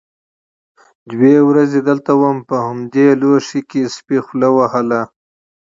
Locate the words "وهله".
4.57-5.01